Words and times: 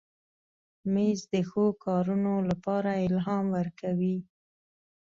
مېز 0.93 1.19
د 1.33 1.35
ښو 1.49 1.65
کارونو 1.85 2.33
لپاره 2.49 2.91
الهام 3.07 3.45
ورکوي. 3.57 4.17